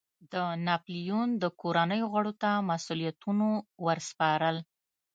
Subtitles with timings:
[0.31, 0.33] د
[0.67, 3.47] ناپلیون د کورنیو غړو ته مسوولیتونو
[3.85, 4.57] ور سپارل.